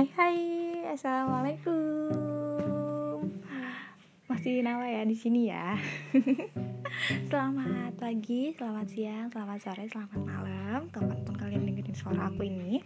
[0.00, 0.40] Hai hai,
[0.96, 3.20] assalamualaikum.
[4.32, 5.76] Masih Nawa ya di sini ya.
[7.28, 10.88] selamat pagi, selamat siang, selamat sore, selamat malam.
[10.88, 12.80] Kapan pun kalian dengerin suara aku ini.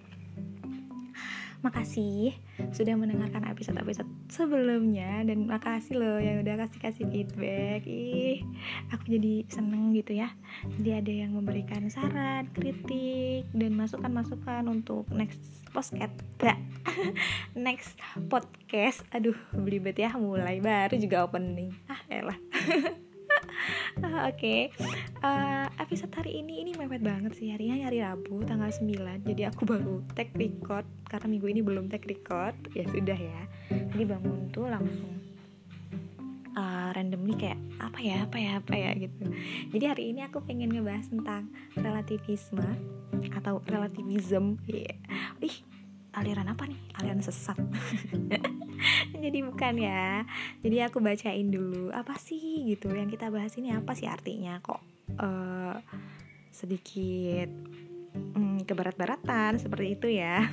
[1.65, 2.37] Makasih
[2.77, 7.89] sudah mendengarkan episode-episode sebelumnya dan makasih loh yang udah kasih-kasih feedback.
[7.89, 8.45] Ih,
[8.93, 10.29] aku jadi seneng gitu ya.
[10.77, 15.41] Jadi ada yang memberikan saran, kritik dan masukan-masukan untuk next
[15.73, 16.13] podcast.
[17.57, 17.97] next
[18.29, 19.01] podcast.
[19.17, 21.73] Aduh, belibet ya mulai baru juga opening.
[21.89, 22.37] Ah, elah.
[24.29, 24.61] Oke, okay.
[25.23, 27.49] uh, eh, episode hari ini ini mepet banget sih.
[27.53, 32.05] Harinya hari Rabu tanggal 9 Jadi aku baru tag record karena minggu ini belum tag
[32.05, 32.55] record.
[32.75, 33.43] Ya sudah ya.
[33.71, 35.13] Jadi bangun tuh langsung
[36.59, 38.91] uh, randomly kayak apa ya apa ya apa ya?
[38.99, 39.25] gitu.
[39.73, 42.69] Jadi hari ini aku pengen ngebahas tentang relativisme
[43.33, 44.61] atau relativism.
[44.69, 44.99] Yeah.
[45.41, 45.57] Ih
[46.15, 46.81] aliran apa nih?
[46.99, 47.59] Aliran sesat
[49.25, 50.29] jadi bukan ya.
[50.61, 52.69] Jadi aku bacain dulu apa sih?
[52.69, 52.93] gitu.
[52.93, 54.61] Yang kita bahas ini apa sih artinya?
[54.61, 54.81] Kok
[55.21, 55.77] uh,
[56.53, 57.49] sedikit
[58.37, 60.45] um, keberat-baratan seperti itu ya.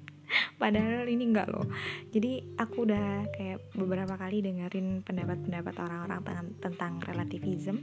[0.60, 1.68] Padahal ini enggak loh.
[2.10, 6.20] Jadi aku udah kayak beberapa kali dengerin pendapat-pendapat orang-orang
[6.58, 7.76] tentang relativism.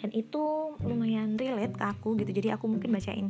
[0.00, 2.32] Dan itu lumayan relate ke aku gitu.
[2.32, 3.28] Jadi aku mungkin bacain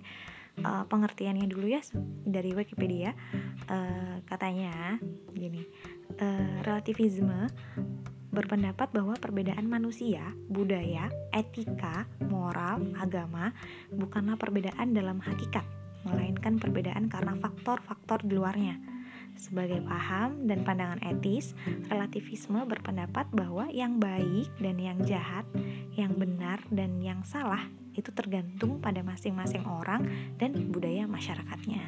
[0.62, 1.82] uh, pengertiannya dulu ya
[2.26, 3.14] dari Wikipedia
[3.70, 4.98] uh, katanya
[5.32, 5.62] gini
[6.18, 7.48] uh, relativisme
[8.30, 13.50] berpendapat bahwa perbedaan manusia, budaya, etika, moral, agama
[13.90, 15.66] bukanlah perbedaan dalam hakikat,
[16.06, 18.78] melainkan perbedaan karena faktor-faktor di luarnya.
[19.40, 21.56] Sebagai paham dan pandangan etis,
[21.88, 25.48] relativisme berpendapat bahwa yang baik dan yang jahat,
[25.96, 27.64] yang benar dan yang salah
[27.96, 30.04] itu tergantung pada masing-masing orang
[30.36, 31.80] dan budaya masyarakatnya.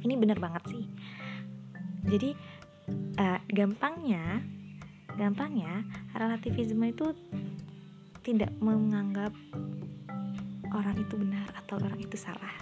[0.00, 0.84] Ini benar banget sih.
[2.08, 2.32] Jadi
[3.20, 4.40] uh, gampangnya,
[5.20, 5.84] gampangnya
[6.16, 7.12] relativisme itu
[8.24, 9.36] tidak menganggap
[10.72, 12.56] orang itu benar atau orang itu salah.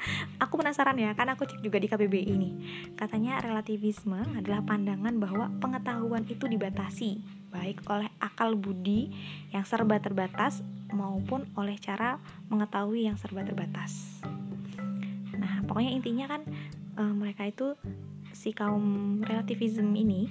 [0.42, 2.50] aku penasaran ya, karena aku cek juga di KBBI ini.
[2.94, 9.08] Katanya relativisme adalah pandangan bahwa pengetahuan itu dibatasi baik oleh akal budi
[9.50, 10.60] yang serba terbatas
[10.92, 12.20] maupun oleh cara
[12.52, 14.20] mengetahui yang serba terbatas.
[15.36, 16.42] Nah, pokoknya intinya kan
[16.96, 17.76] e, mereka itu
[18.36, 20.28] si kaum relativism ini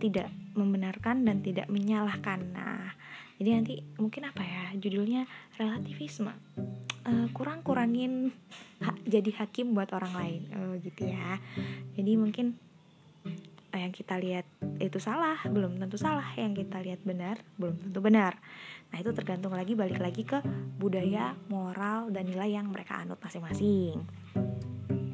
[0.00, 2.40] tidak membenarkan dan tidak menyalahkan.
[2.52, 2.92] Nah,
[3.38, 5.22] jadi nanti mungkin apa ya judulnya
[5.54, 6.34] relativisme.
[7.06, 8.34] E, kurang-kurangin
[8.82, 11.38] ha, jadi hakim buat orang lain, e, gitu ya.
[11.94, 12.58] Jadi mungkin
[13.70, 14.42] yang kita lihat
[14.82, 16.34] itu salah belum tentu salah.
[16.34, 18.34] Yang kita lihat benar belum tentu benar.
[18.90, 20.42] Nah itu tergantung lagi balik lagi ke
[20.74, 24.02] budaya moral dan nilai yang mereka anut masing-masing.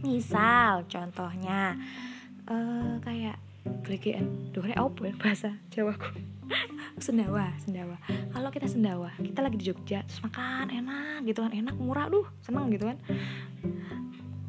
[0.00, 1.76] Misal contohnya
[2.48, 3.43] uh, kayak
[3.84, 6.12] gregean dore apa ya bahasa Jawaku?
[7.04, 7.96] Sendawa sendawa.
[8.06, 12.26] Kalau kita sendawa kita lagi di Jogja terus makan enak gitu kan enak murah duh
[12.44, 12.98] seneng gitu kan.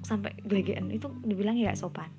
[0.06, 2.12] Sampai gregean itu dibilang ya sopan.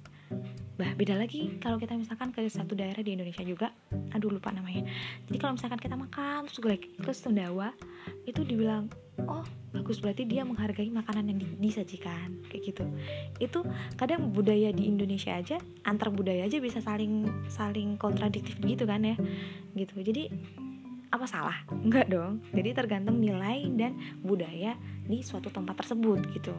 [0.77, 3.73] Bah, beda lagi kalau kita misalkan ke satu daerah di Indonesia juga,
[4.13, 4.85] aduh lupa namanya.
[5.25, 7.73] Jadi kalau misalkan kita makan terus gue terus sendawa,
[8.29, 8.93] itu dibilang,
[9.25, 9.41] oh
[9.75, 12.85] bagus berarti dia menghargai makanan yang disajikan kayak gitu.
[13.43, 13.67] Itu
[13.99, 19.17] kadang budaya di Indonesia aja, antar budaya aja bisa saling saling kontradiktif gitu kan ya,
[19.75, 20.01] gitu.
[20.01, 20.31] Jadi
[21.11, 21.57] apa salah?
[21.71, 22.43] Enggak dong.
[22.53, 24.75] Jadi tergantung nilai dan budaya
[25.07, 26.55] di suatu tempat tersebut gitu.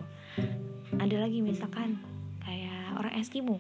[0.96, 2.00] Ada lagi misalkan
[2.44, 3.60] kayak orang Eskimo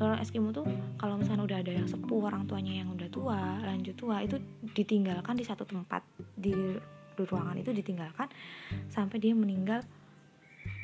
[0.00, 0.66] orang Eskimo tuh
[1.00, 4.36] kalau misalnya udah ada yang sepuh orang tuanya yang udah tua lanjut tua itu
[4.76, 6.04] ditinggalkan di satu tempat
[6.36, 6.52] di,
[7.20, 8.28] di ruangan itu ditinggalkan
[8.88, 9.84] sampai dia meninggal.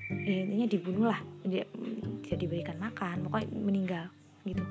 [0.06, 1.20] Ya, intinya dibunuh lah.
[1.42, 1.66] Dia
[2.22, 4.06] tidak diberikan makan pokoknya meninggal
[4.46, 4.62] gitu.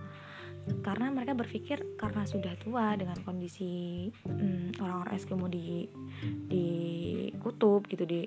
[0.82, 5.86] Karena mereka berpikir karena sudah tua dengan kondisi hmm, orang-orang Eskimo di
[6.50, 6.66] di
[7.38, 8.26] kutub gitu di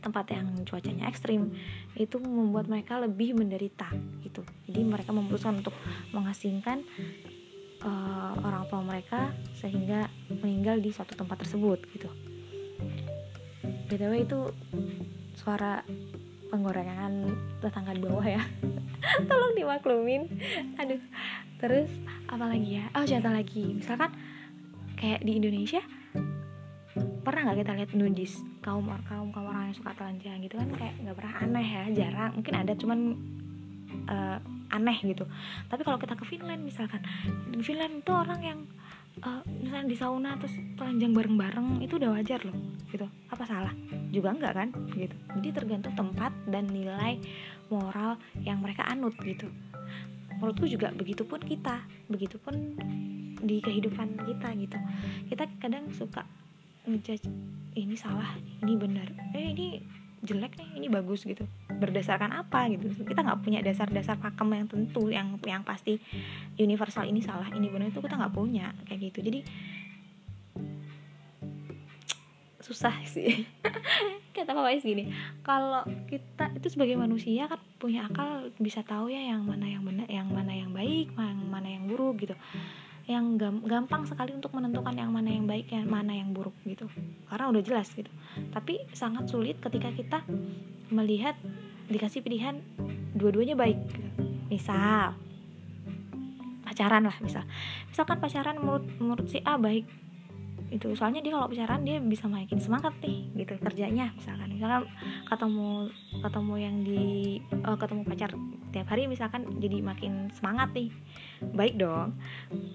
[0.00, 1.52] tempat yang cuacanya ekstrim
[1.92, 3.88] itu membuat mereka lebih menderita
[4.24, 4.44] gitu.
[4.68, 5.76] Jadi mereka memutuskan untuk
[6.12, 6.84] mengasingkan
[7.84, 12.10] uh, orang tua mereka sehingga meninggal di suatu tempat tersebut gitu
[13.90, 14.40] btw itu
[15.34, 15.82] suara
[16.50, 17.26] penggorengan
[17.58, 18.42] tetangga di bawah ya.
[19.30, 20.30] Tolong dimaklumin.
[20.78, 21.02] Aduh
[21.58, 21.90] terus
[22.30, 22.86] apa lagi ya?
[22.94, 23.64] Oh contoh lagi?
[23.74, 24.14] Misalkan
[24.94, 25.82] kayak di Indonesia
[27.20, 28.38] pernah nggak kita lihat nudis?
[28.62, 32.30] Kaum kaum kaum orang yang suka telanjang gitu kan kayak nggak pernah aneh ya jarang.
[32.38, 32.98] Mungkin ada cuman
[34.06, 34.38] uh,
[34.70, 35.26] aneh gitu.
[35.66, 37.02] Tapi kalau kita ke Finland misalkan
[37.50, 38.60] di Finland itu orang yang
[39.22, 42.56] uh, misalnya di sauna terus telanjang bareng-bareng itu udah wajar loh
[42.90, 43.06] gitu.
[43.30, 43.74] Apa salah?
[44.10, 44.68] Juga enggak kan?
[44.94, 45.16] Gitu.
[45.38, 47.18] Jadi tergantung tempat dan nilai
[47.70, 49.50] moral yang mereka anut gitu.
[50.40, 52.54] Menurutku juga begitupun kita begitupun
[53.40, 54.78] di kehidupan kita gitu.
[55.28, 56.24] Kita kadang suka
[56.88, 57.28] ngejudge
[57.76, 58.34] ini salah
[58.64, 59.08] ini benar.
[59.36, 59.68] Eh ini
[60.20, 61.48] jelek nih ini bagus gitu.
[61.68, 62.92] Berdasarkan apa gitu?
[63.04, 65.96] Kita nggak punya dasar-dasar pakem yang tentu yang yang pasti
[66.60, 69.24] universal ini salah ini benar itu kita nggak punya kayak gitu.
[69.24, 69.40] Jadi
[72.60, 73.48] susah sih.
[74.30, 75.10] Kata Pak Wais gini
[75.42, 80.06] kalau kita itu sebagai manusia kan punya akal bisa tahu ya yang mana yang benar
[80.06, 82.38] yang mana yang baik yang mana yang buruk gitu
[83.08, 86.86] yang gampang sekali untuk menentukan yang mana yang baik yang mana yang buruk gitu.
[87.26, 88.10] Karena udah jelas gitu.
[88.52, 90.18] Tapi sangat sulit ketika kita
[90.90, 91.38] melihat
[91.90, 92.58] dikasih pilihan
[93.14, 94.10] dua-duanya baik gitu.
[94.50, 95.14] misal
[96.66, 97.44] pacaran lah misal.
[97.90, 99.84] Misalkan pacaran menurut menurut si A baik
[100.70, 104.48] itu soalnya dia kalau pacaran dia bisa makin semangat nih gitu kerjanya misalkan.
[104.54, 104.82] Misalkan
[105.26, 105.90] ketemu
[106.22, 107.04] ketemu yang di
[107.66, 108.30] uh, ketemu pacar
[108.70, 110.94] tiap hari misalkan jadi makin semangat nih.
[111.50, 112.14] Baik dong.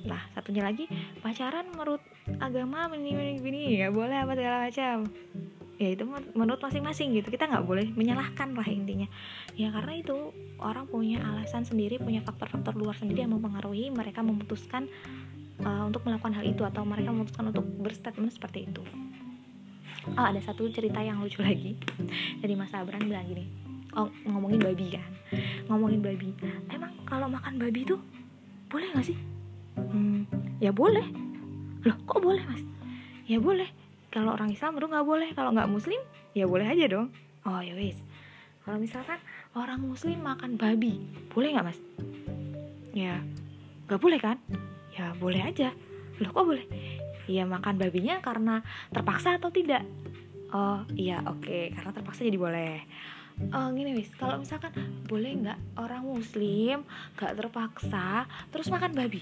[0.04, 0.92] Nah satunya lagi
[1.24, 2.04] pacaran menurut
[2.44, 4.98] agama ini ini ini ya boleh apa segala macam.
[5.76, 7.32] Ya itu menurut masing-masing gitu.
[7.32, 9.08] Kita nggak boleh menyalahkan lah intinya.
[9.56, 14.88] Ya karena itu orang punya alasan sendiri punya faktor-faktor luar sendiri yang mempengaruhi mereka memutuskan
[15.64, 18.84] uh, untuk melakukan hal itu atau mereka memutuskan untuk berstatement seperti itu.
[20.18, 21.80] Oh ada satu cerita yang lucu lagi.
[22.42, 23.66] Dari Mas Abran bilang gini
[23.96, 25.10] oh ngomongin babi kan.
[25.72, 26.30] Ngomongin babi.
[26.70, 27.96] Emang kalau makan babi itu
[28.68, 29.18] boleh gak sih?
[29.80, 30.28] Hmm,
[30.60, 31.04] ya boleh.
[31.88, 32.62] Loh kok boleh mas?
[33.26, 33.68] Ya boleh.
[34.12, 35.30] Kalau orang Islam baru nggak boleh.
[35.36, 36.00] Kalau nggak Muslim
[36.36, 37.08] ya boleh aja dong.
[37.48, 38.00] Oh ya wis.
[38.64, 39.20] Kalau misalkan
[39.56, 41.00] orang Muslim makan babi
[41.32, 41.80] boleh nggak mas?
[42.96, 43.24] Ya
[43.86, 44.38] nggak boleh kan
[44.96, 45.76] ya boleh aja.
[46.24, 46.66] Loh kok boleh?
[47.28, 49.84] Ya makan babinya karena terpaksa atau tidak?
[50.56, 51.44] Oh iya oke.
[51.44, 51.76] Okay.
[51.76, 52.76] karena terpaksa jadi boleh.
[53.52, 54.08] Uh, gini wis.
[54.16, 54.72] Kalau misalkan
[55.12, 56.88] boleh nggak orang muslim
[57.20, 59.20] nggak terpaksa terus makan babi?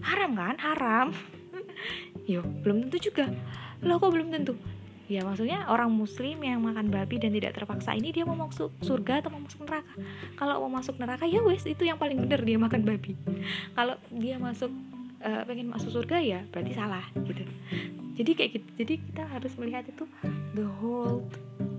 [0.00, 0.56] Haram kan?
[0.56, 1.12] Haram.
[2.30, 3.28] Yo belum tentu juga.
[3.84, 4.56] Lo kok belum tentu?
[5.12, 9.20] Ya maksudnya orang muslim yang makan babi dan tidak terpaksa ini dia mau masuk surga
[9.20, 9.92] atau mau masuk neraka?
[10.40, 13.12] Kalau mau masuk neraka ya wes itu yang paling benar dia makan babi.
[13.76, 14.72] Kalau dia masuk
[15.22, 17.42] uh, pengen masuk surga ya berarti salah gitu.
[18.12, 20.04] Jadi kayak gitu jadi kita harus melihat itu
[20.52, 21.24] the whole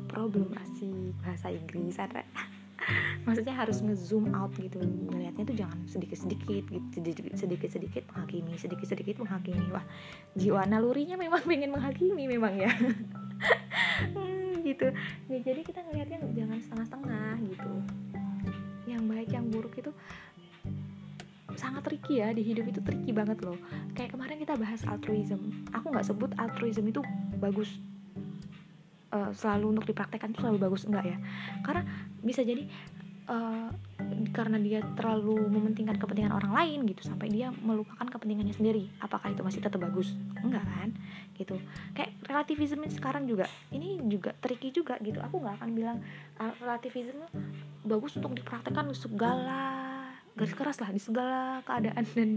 [0.10, 2.25] problem asik bahasa Inggris ada.
[3.25, 7.00] Maksudnya harus ngezoom out gitu melihatnya tuh jangan sedikit sedikit gitu
[7.38, 9.68] sedikit sedikit menghakimi sedikit sedikit menghakimi.
[9.72, 9.86] Wah
[10.36, 12.72] jiwa nalurinya memang pengen menghakimi memang ya.
[14.04, 14.90] Hmm, gitu.
[15.30, 17.72] Ya, jadi kita ngelihatnya jangan setengah setengah gitu.
[18.90, 19.92] Yang baik yang buruk itu
[21.63, 23.56] sangat tricky ya di hidup itu tricky banget loh.
[23.95, 25.39] Kayak kemarin kita bahas altruism.
[25.71, 27.00] Aku nggak sebut altruism itu
[27.39, 27.80] bagus
[29.15, 31.18] uh, selalu untuk dipraktekkan itu selalu bagus enggak ya.
[31.63, 31.88] Karena
[32.19, 32.68] bisa jadi
[33.31, 33.71] uh,
[34.36, 39.39] karena dia terlalu mementingkan kepentingan orang lain gitu sampai dia melupakan kepentingannya sendiri apakah itu
[39.39, 40.12] masih tetap bagus?
[40.44, 40.92] Enggak kan?
[41.39, 41.56] Gitu.
[41.95, 45.24] Kayak relativisme sekarang juga ini juga tricky juga gitu.
[45.24, 45.98] Aku nggak akan bilang
[46.44, 47.24] uh, relativisme
[47.88, 49.72] bagus untuk dipraktekkan segala
[50.33, 52.31] garis keras lah di segala keadaan dan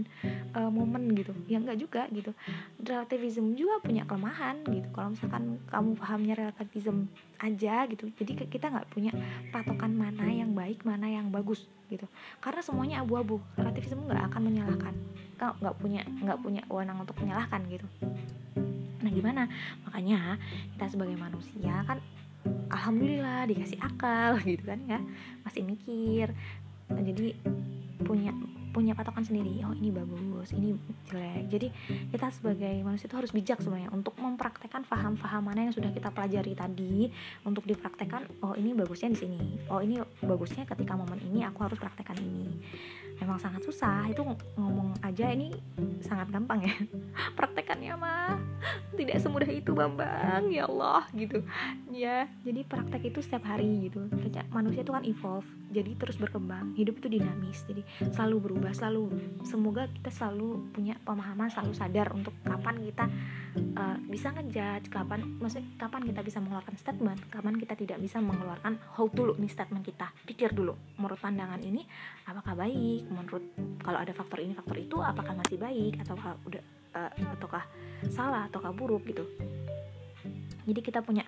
[0.53, 1.33] uh, momen gitu.
[1.49, 2.31] Ya enggak juga gitu.
[2.77, 4.87] Relativism juga punya kelemahan gitu.
[4.93, 9.13] Kalau misalkan kamu pahamnya relativism aja gitu jadi kita nggak punya
[9.53, 12.05] patokan mana yang baik mana yang bagus gitu.
[12.37, 13.41] Karena semuanya abu-abu.
[13.57, 14.93] Relativism nggak akan menyalahkan.
[15.37, 17.87] Nggak punya nggak punya wewenang untuk menyalahkan gitu.
[19.01, 19.49] Nah gimana?
[19.89, 20.37] Makanya
[20.77, 21.97] kita sebagai manusia kan
[22.69, 25.01] alhamdulillah dikasih akal gitu kan ya.
[25.41, 26.29] Masih mikir.
[26.87, 27.35] Nah, jadi
[28.07, 28.31] punya
[28.71, 30.77] punya patokan sendiri oh ini bagus ini
[31.09, 31.49] jelek.
[31.49, 31.67] Jadi
[32.13, 36.53] kita sebagai manusia itu harus bijak sebenarnya untuk mempraktekkan paham-paham mana yang sudah kita pelajari
[36.53, 37.09] tadi
[37.41, 39.41] untuk dipraktekkan oh ini bagusnya di sini
[39.73, 42.53] oh ini bagusnya ketika momen ini aku harus praktekkan ini
[43.21, 44.07] memang sangat susah.
[44.09, 44.23] Itu
[44.57, 45.53] ngomong aja ini
[46.01, 46.75] sangat gampang ya.
[47.37, 48.37] Praktekannya mah
[48.97, 50.49] tidak semudah itu bambang.
[50.49, 51.41] Ya Allah gitu.
[51.91, 54.05] Ya jadi praktek itu setiap hari gitu.
[54.53, 56.73] Manusia itu kan evolve jadi terus berkembang.
[56.77, 57.81] Hidup itu dinamis jadi
[58.13, 63.05] selalu berubah selalu semoga kita selalu punya pemahaman selalu sadar untuk kapan kita
[63.77, 68.77] uh, bisa ngejudge kapan maksudnya kapan kita bisa mengeluarkan statement kapan kita tidak bisa mengeluarkan
[68.95, 70.09] how dulu nih statement kita.
[70.25, 71.83] Pikir dulu menurut pandangan ini
[72.27, 73.43] apakah baik menurut
[73.81, 76.15] kalau ada faktor ini faktor itu apakah masih baik atau
[76.47, 76.63] udah
[76.95, 77.63] uh, ataukah
[78.11, 79.25] salah ataukah buruk gitu
[80.67, 81.23] jadi kita punya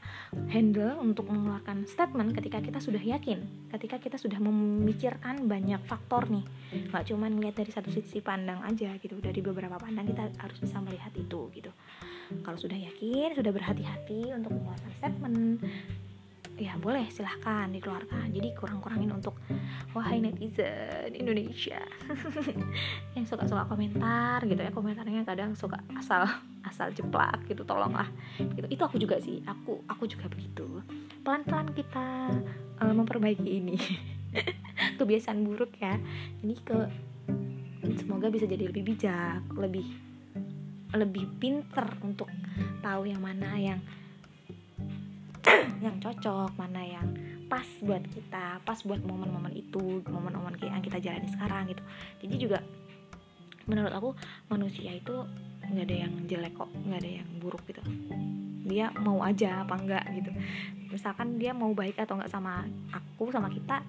[0.51, 3.39] handle untuk mengeluarkan statement ketika kita sudah yakin,
[3.71, 6.43] ketika kita sudah memikirkan banyak faktor nih,
[6.91, 10.83] nggak cuma melihat dari satu sisi pandang aja gitu, dari beberapa pandang kita harus bisa
[10.83, 11.71] melihat itu gitu.
[12.43, 15.63] Kalau sudah yakin, sudah berhati-hati untuk mengeluarkan statement,
[16.59, 18.35] ya boleh silahkan dikeluarkan.
[18.35, 19.39] Jadi kurang-kurangin untuk
[19.95, 21.79] wahai netizen Indonesia.
[23.15, 26.27] Yang suka-suka komentar gitu ya komentarnya kadang suka asal
[26.67, 28.11] asal jeplak gitu tolonglah.
[28.37, 28.67] Gitu.
[28.67, 30.83] Itu aku juga sih aku aku juga begitu.
[31.23, 32.35] Pelan-pelan kita
[32.83, 33.79] uh, memperbaiki ini.
[34.99, 35.95] Kebiasaan buruk ya.
[36.43, 36.77] Ini ke
[37.95, 39.87] semoga bisa jadi lebih bijak lebih
[40.93, 42.27] lebih pinter untuk
[42.81, 43.79] tahu yang mana yang
[45.79, 47.08] yang cocok mana yang
[47.50, 51.84] pas buat kita pas buat momen-momen itu momen-momen yang kita jalani sekarang gitu.
[52.22, 52.60] Jadi juga
[53.69, 54.10] menurut aku
[54.50, 55.13] manusia itu
[55.69, 57.81] nggak ada yang jelek kok nggak ada yang buruk gitu.
[58.69, 60.29] Dia mau aja apa enggak gitu.
[60.93, 63.81] Misalkan dia mau baik atau enggak sama aku sama kita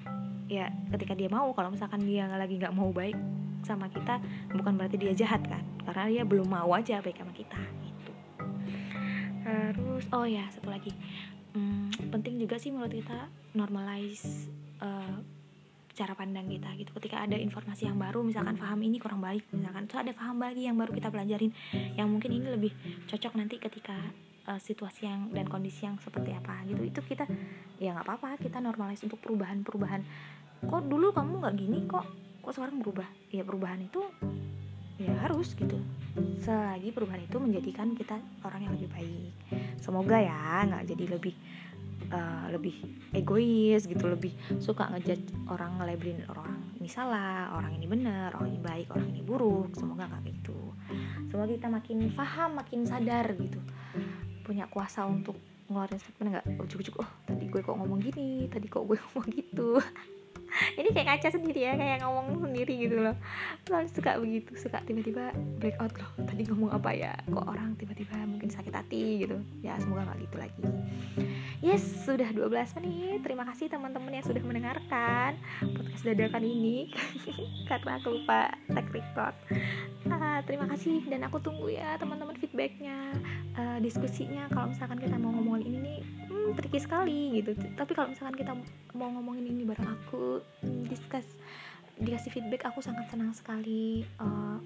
[0.51, 0.67] ya
[0.97, 3.17] ketika dia mau kalau misalkan dia lagi nggak mau baik
[3.61, 4.19] sama kita
[4.57, 5.65] bukan berarti dia jahat kan?
[5.85, 8.13] Karena dia belum mau aja baik sama kita gitu.
[9.45, 10.93] Terus oh ya satu lagi
[11.55, 15.19] hmm, penting juga sih menurut kita normalize uh,
[15.95, 16.91] cara pandang kita gitu.
[16.97, 19.85] Ketika ada informasi yang baru misalkan paham ini kurang baik misalkan.
[19.91, 21.53] Terus ada paham lagi yang baru kita pelajarin
[21.99, 22.73] yang mungkin ini lebih
[23.11, 23.97] cocok nanti ketika
[24.49, 26.83] uh, situasi yang dan kondisi yang seperti apa gitu.
[26.87, 27.29] Itu kita
[27.77, 30.03] ya nggak apa-apa kita normalize untuk perubahan-perubahan.
[30.65, 31.79] Kok dulu kamu nggak gini?
[31.85, 32.05] Kok
[32.41, 33.09] kok sekarang berubah?
[33.29, 34.01] Ya perubahan itu
[35.01, 35.81] ya harus gitu.
[36.45, 39.33] Selagi perubahan itu menjadikan kita orang yang lebih baik.
[39.81, 41.35] Semoga ya nggak jadi lebih
[42.13, 42.77] uh, lebih
[43.17, 48.61] egois gitu lebih suka ngejudge orang ngelabelin orang ini salah orang ini benar orang ini
[48.61, 49.73] baik orang ini buruk.
[49.73, 50.77] Semoga nggak gitu.
[51.33, 53.61] Semoga kita makin paham makin sadar gitu.
[54.45, 55.41] Punya kuasa untuk
[55.73, 56.47] ngeluarin statement nggak?
[56.61, 59.81] Ujuk-ujuk oh tadi gue kok ngomong gini tadi kok gue ngomong gitu
[60.81, 63.17] ini kayak kaca sendiri ya kayak ngomong sendiri gitu loh.
[63.67, 66.11] Selalu suka begitu suka tiba-tiba break out loh.
[66.27, 67.15] Tadi ngomong apa ya?
[67.31, 69.39] Kok orang tiba-tiba mungkin sakit hati gitu?
[69.63, 70.63] Ya semoga nggak gitu lagi.
[71.61, 73.21] Yes sudah 12 menit.
[73.21, 76.89] Terima kasih teman-teman yang sudah mendengarkan podcast dadakan ini.
[77.69, 79.37] Karena aku lupa tag record.
[80.09, 81.05] Uh, terima kasih.
[81.07, 83.13] Dan aku tunggu ya teman-teman feedbacknya.
[83.55, 84.49] Uh, diskusinya.
[84.49, 85.95] Kalau misalkan kita mau ngomongin ini
[86.33, 87.53] hmm, tricky sekali gitu.
[87.77, 88.57] Tapi kalau misalkan kita
[88.97, 90.40] mau ngomongin ini bareng aku
[90.89, 91.27] discuss
[92.01, 94.57] dikasih feedback aku sangat senang sekali uh,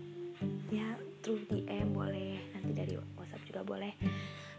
[0.71, 3.93] ya through DM boleh nanti dari WhatsApp juga boleh.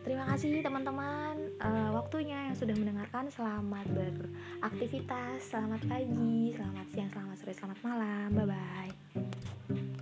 [0.05, 3.25] Terima kasih teman-teman uh, waktunya yang sudah mendengarkan.
[3.33, 8.27] Selamat beraktivitas selamat pagi selamat siang selamat sore selamat malam.
[8.35, 9.94] Bye bye